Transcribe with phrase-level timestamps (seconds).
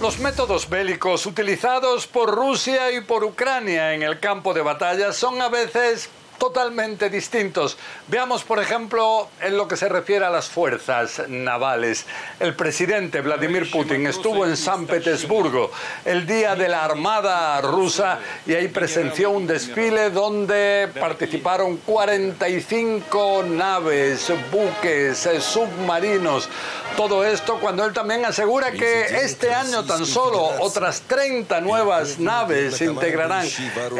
[0.00, 5.40] Los métodos bélicos utilizados por Rusia y por Ucrania en el campo de batalla son
[5.40, 7.76] a veces totalmente distintos.
[8.08, 12.06] Veamos, por ejemplo, en lo que se refiere a las fuerzas navales.
[12.40, 15.70] El presidente Vladimir Putin estuvo en San Petersburgo
[16.04, 24.32] el día de la Armada rusa y ahí presenció un desfile donde participaron 45 naves,
[24.50, 26.48] buques, submarinos.
[26.96, 32.80] Todo esto cuando él también asegura que este año tan solo otras 30 nuevas naves
[32.80, 33.46] integrarán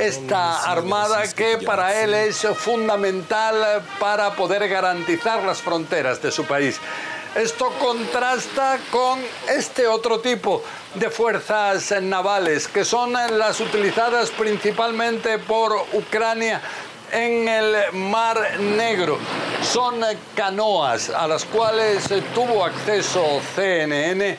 [0.00, 6.44] esta armada que para él es es fundamental para poder garantizar las fronteras de su
[6.44, 6.80] país.
[7.36, 15.86] Esto contrasta con este otro tipo de fuerzas navales, que son las utilizadas principalmente por
[15.92, 16.60] Ucrania
[17.12, 19.18] en el Mar Negro.
[19.62, 20.00] Son
[20.34, 24.36] canoas a las cuales tuvo acceso CNN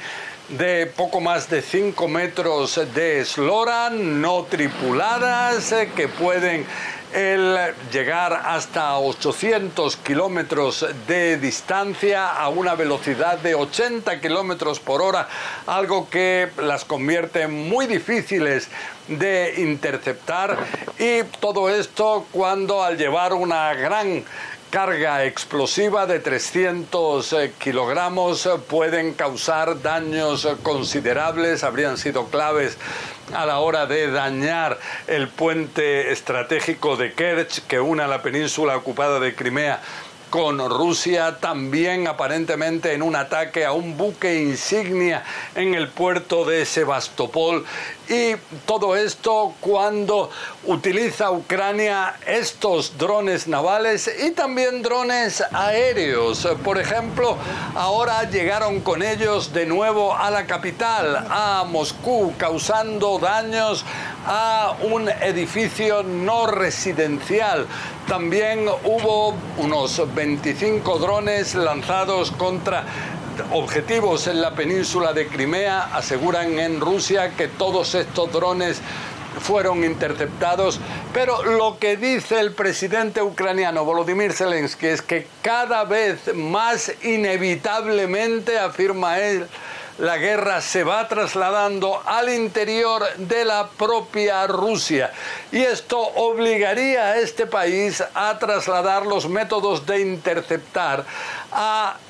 [0.50, 6.66] de poco más de 5 metros de eslora, no tripuladas, que pueden
[7.14, 7.58] el
[7.92, 15.28] llegar hasta 800 kilómetros de distancia a una velocidad de 80 kilómetros por hora,
[15.66, 18.70] algo que las convierte muy difíciles
[19.08, 20.58] de interceptar.
[21.00, 24.24] Y todo esto cuando al llevar una gran
[24.70, 32.78] carga explosiva de 300 eh, kilogramos eh, pueden causar daños considerables, habrían sido claves
[33.34, 39.20] a la hora de dañar el puente estratégico de Kerch que une la península ocupada
[39.20, 39.82] de Crimea
[40.30, 45.24] con Rusia, también aparentemente en un ataque a un buque insignia
[45.56, 47.66] en el puerto de Sebastopol.
[48.10, 50.30] Y todo esto cuando
[50.66, 56.48] utiliza Ucrania estos drones navales y también drones aéreos.
[56.64, 57.38] Por ejemplo,
[57.76, 63.86] ahora llegaron con ellos de nuevo a la capital, a Moscú, causando daños
[64.28, 67.66] a un edificio no residencial.
[68.08, 72.84] También hubo unos 25 drones lanzados contra
[73.52, 75.96] objetivos en la península de Crimea.
[75.96, 78.82] Aseguran en Rusia que todos estos drones
[79.40, 80.80] fueron interceptados,
[81.14, 88.58] pero lo que dice el presidente ucraniano Volodymyr Zelensky es que cada vez más inevitablemente,
[88.58, 89.48] afirma él,
[89.98, 95.12] la guerra se va trasladando al interior de la propia Rusia.
[95.52, 101.04] Y esto obligaría a este país a trasladar los métodos de interceptar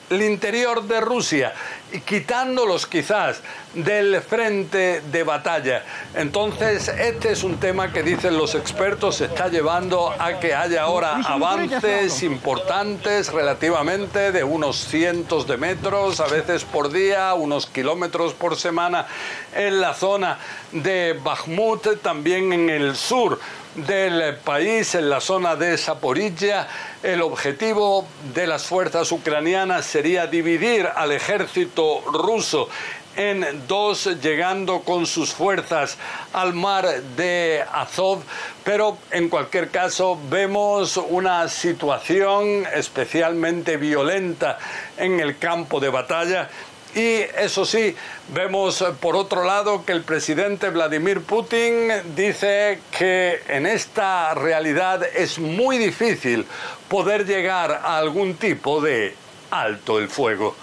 [0.10, 1.54] al interior de Rusia
[1.92, 3.42] y quitándolos quizás
[3.74, 5.84] del frente de batalla.
[6.16, 10.84] Entonces, este es un tema que dicen los expertos se está llevando a que haya
[10.84, 18.34] ahora avances importantes relativamente de unos cientos de metros, a veces por día, unos kilómetros
[18.34, 19.08] por semana
[19.56, 20.38] en la zona
[20.72, 23.40] de Bakhmut, también en el sur
[23.78, 26.68] del país, en la zona de Zaporilla.
[27.04, 32.68] El objetivo de las fuerzas ucranianas sería dividir al ejército ruso
[33.16, 35.98] en dos, llegando con sus fuerzas
[36.34, 38.22] al mar de Azov,
[38.64, 44.60] pero en cualquier caso vemos una situación especialmente violenta
[44.98, 46.50] en el campo de batalla
[46.96, 47.96] y eso sí,
[48.30, 55.40] vemos por otro lado que el presidente Vladimir Putin dice que en esta realidad es
[55.40, 56.46] muy difícil
[56.88, 59.16] poder llegar a algún tipo de
[59.52, 60.56] alto el fuego.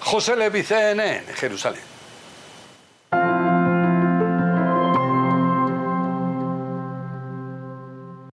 [0.00, 1.95] José Levi, CNN, Jerusalén.